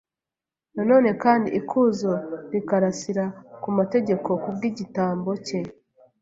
na 0.75 0.83
none 0.89 1.09
kandi 1.23 1.47
ikuzo 1.59 2.11
rikarasira 2.51 3.25
ku 3.61 3.69
mategeko 3.77 4.27
kubw’igitambo 4.43 5.31
cye. 5.45 5.59